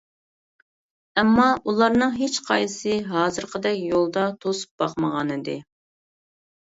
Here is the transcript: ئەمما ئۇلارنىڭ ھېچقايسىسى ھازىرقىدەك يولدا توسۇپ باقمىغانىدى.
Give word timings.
ئەمما 1.21 1.45
ئۇلارنىڭ 1.71 2.15
ھېچقايسىسى 2.21 2.95
ھازىرقىدەك 3.11 3.79
يولدا 3.93 4.27
توسۇپ 4.47 4.83
باقمىغانىدى. 4.85 5.59